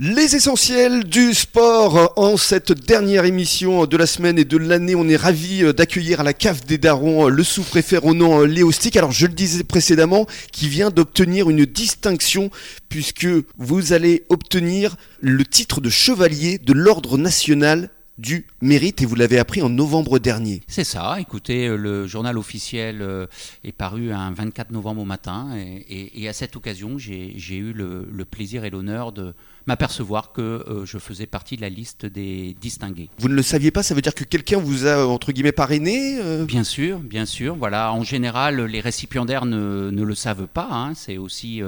[0.00, 4.96] Les essentiels du sport en cette dernière émission de la semaine et de l'année.
[4.96, 8.44] On est ravi euh, d'accueillir à la cave des darons euh, le sous-préfet Ronan euh,
[8.44, 8.96] Léostic.
[8.96, 12.50] Alors je le disais précédemment, qui vient d'obtenir une distinction
[12.88, 17.88] puisque vous allez obtenir le titre de chevalier de l'ordre national
[18.18, 20.62] du mérite et vous l'avez appris en novembre dernier.
[20.68, 23.26] C'est ça, écoutez, euh, le journal officiel euh,
[23.64, 28.64] est paru un 24 novembre au matin et, à cette occasion j'ai eu le, plaisir
[28.64, 29.34] et l'honneur de
[29.66, 33.10] m'apercevoir que euh, je faisais partie de la liste des distingués.
[33.18, 36.18] Vous ne le saviez pas, ça veut dire que quelqu'un vous a entre guillemets parrainé
[36.44, 37.56] Bien sûr, bien sûr.
[37.56, 40.68] Voilà, en général, les récipiendaires ne, le savent pas.
[40.70, 40.94] Hein.
[40.94, 41.60] C'est aussi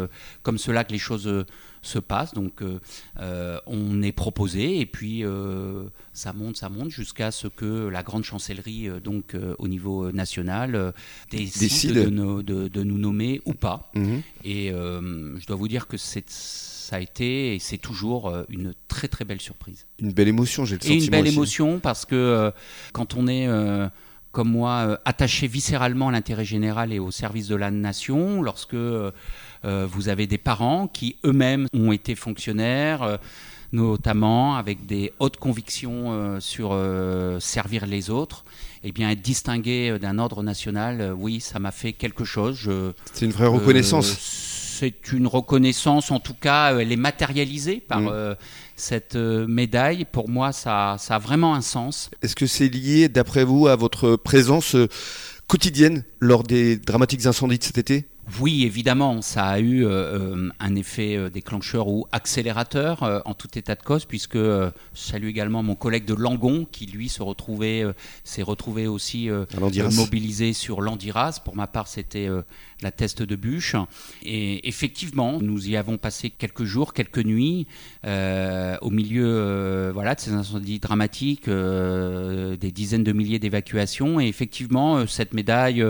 [0.42, 1.44] comme cela que les choses
[1.86, 2.34] se passe.
[2.34, 2.78] Donc euh,
[3.20, 8.02] euh, on est proposé et puis euh, ça monte, ça monte jusqu'à ce que la
[8.02, 10.92] grande chancellerie, donc au niveau national,
[11.30, 13.90] décide, De, nous, nommer ou pas.
[13.94, 14.22] Mhm.
[14.44, 19.24] Et je dois vous dire que ça a été et c'est toujours une très très
[19.24, 19.86] belle surprise.
[19.98, 21.00] Une belle émotion, j'ai le sentiment.
[21.00, 22.52] Et une belle émotion parce que
[22.92, 23.48] quand on est
[24.32, 28.76] comme moi attaché viscéralement à l'intérêt général et au service de la nation, lorsque
[29.64, 33.16] vous avez des parents qui eux-mêmes ont été fonctionnaires euh,
[33.72, 36.78] notamment avec des hautes convictions euh, sur
[37.40, 38.44] servir les autres,
[38.84, 42.70] et eh bien être distingué d'un ordre national, oui, ça m'a fait quelque chose.
[43.12, 44.06] C'est une vraie reconnaissance.
[44.78, 48.36] c'est une reconnaissance, en tout cas, elle est matérialisée par mm.
[48.76, 50.04] cette médaille.
[50.04, 52.08] Pour moi, ça, ça, a vraiment un sens.
[52.22, 54.76] Est-ce que c'est lié, d'après vous, à votre présence
[55.48, 58.06] quotidienne lors des dramatiques incendies de cet été?
[58.40, 63.56] Oui, évidemment, ça a eu euh, euh, un effet euh, déclencheur ou accélérateur en tout
[63.56, 67.84] état de cause, puisque je salue également mon collègue de Langon qui lui se retrouvait,
[68.24, 69.28] s'est retrouvé aussi
[69.96, 71.40] mobilisé sur l'Andiras.
[71.44, 72.28] Pour ma part, c'était
[72.82, 73.76] la teste de bûche.
[74.24, 77.66] Et effectivement, nous y avons passé quelques jours, quelques nuits,
[78.04, 84.20] au milieu voilà, de ces incendies dramatiques, des dizaines de milliers d'évacuations.
[84.20, 85.84] Et effectivement, cette médaille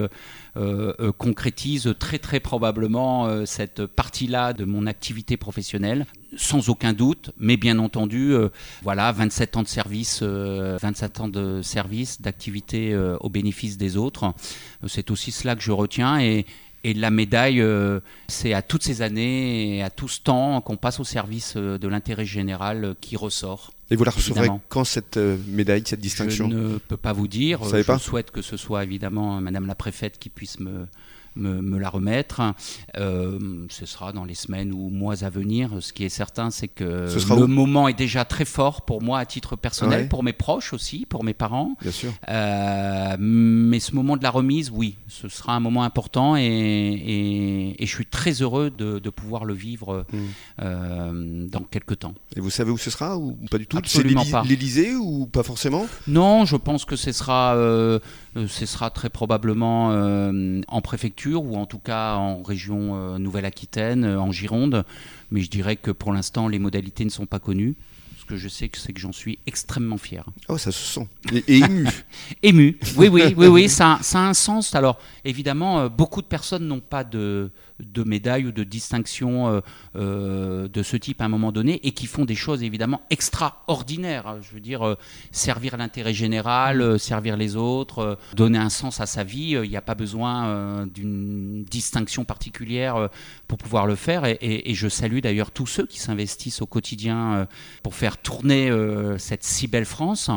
[0.57, 6.07] euh, euh, concrétise très très probablement euh, cette partie-là de mon activité professionnelle,
[6.37, 8.35] sans aucun doute, mais bien entendu,
[8.83, 14.35] voilà, 27 ans de service, 27 ans de service, d'activité au bénéfice des autres.
[14.87, 16.45] C'est aussi cela que je retiens et,
[16.87, 17.99] et la médaille, euh,
[18.29, 21.79] c'est à toutes ces années et à tout ce temps qu'on passe au service euh,
[21.79, 23.73] de l'intérêt général euh, qui ressort.
[23.91, 26.51] Et vous la recevrez quand cette médaille, cette distinction?
[26.51, 27.61] Je ne peux pas vous dire.
[27.61, 30.87] Vous je souhaite que ce soit évidemment Madame la préfète qui puisse me,
[31.37, 32.55] me, la remettre.
[32.97, 35.71] Euh, ce sera dans les semaines ou mois à venir.
[35.81, 39.27] Ce qui est certain, c'est que le moment est déjà très fort pour moi à
[39.27, 41.77] titre personnel, pour mes proches aussi, pour mes parents.
[41.81, 42.13] Bien sûr.
[42.29, 47.95] Euh, mais ce moment de la remise, oui, ce sera un moment important et, je
[47.95, 50.05] suis très heureux de, pouvoir le vivre
[50.61, 52.15] euh, dans quelques temps.
[52.35, 53.76] Et vous savez où ce sera ou pas du tout?
[53.85, 59.93] C'est l'Élysée ou pas forcément Non, je pense que ce sera, ce sera très probablement
[60.69, 64.85] en préfecture ou en tout cas en région euh, Nouvelle-Aquitaine, euh, en Gironde.
[65.31, 67.75] Mais je dirais que pour l'instant, les modalités ne sont pas connues.
[68.19, 70.25] Ce que je sais, c'est que j'en suis extrêmement fier.
[70.49, 71.09] Oh, ça se sent.
[71.33, 71.87] Et, ému.
[72.43, 72.79] ému.
[72.97, 73.69] Oui, oui, oui, oui.
[73.69, 74.75] Ça, ça, a un sens.
[74.75, 77.51] Alors, évidemment, euh, beaucoup de personnes n'ont pas de,
[77.81, 79.61] de médailles ou de distinctions euh,
[79.97, 84.37] euh, de ce type à un moment donné et qui font des choses évidemment extraordinaires.
[84.43, 84.95] Je veux dire, euh,
[85.31, 89.59] servir l'intérêt général, servir les autres, donner un sens à sa vie.
[89.63, 93.09] Il n'y a pas besoin d'une distinction particulière
[93.47, 94.25] pour pouvoir le faire.
[94.25, 97.49] Et, je salue d'ailleurs tous ceux qui s'investissent au quotidien
[97.83, 98.71] pour faire tourner
[99.19, 100.31] cette si belle France.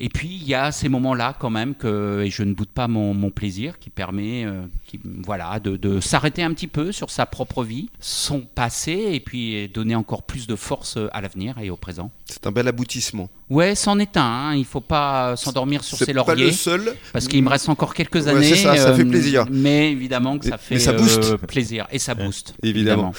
[0.00, 2.88] Et puis il y a ces moments-là quand même que, et je ne doute pas
[2.88, 7.10] mon, mon plaisir, qui permet, euh, qui, voilà, de, de s'arrêter un petit peu sur
[7.10, 11.70] sa propre vie, son passé, et puis donner encore plus de force à l'avenir et
[11.70, 12.10] au présent.
[12.26, 13.28] C'est un bel aboutissement.
[13.50, 14.22] Ouais, c'en est un.
[14.22, 14.54] Hein.
[14.54, 16.34] Il faut pas s'endormir sur ses lauriers.
[16.34, 16.94] Pas le seul.
[17.12, 18.46] Parce qu'il me reste encore quelques années.
[18.46, 19.44] c'est ça, ça fait euh, plaisir.
[19.50, 21.24] Mais évidemment que ça fait ça booste.
[21.24, 22.54] Euh, plaisir et ça booste.
[22.62, 23.12] Évidemment.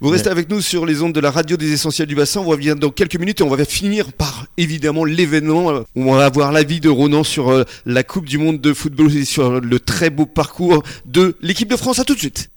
[0.00, 2.40] Vous restez avec nous sur les ondes de la radio des essentiels du bassin.
[2.40, 5.84] On revient dans quelques minutes et on va finir par évidemment l'événement.
[5.96, 9.24] On va avoir l'avis de Ronan sur euh, la Coupe du Monde de football et
[9.24, 11.98] sur le très beau parcours de l'équipe de France.
[11.98, 12.50] À tout de suite.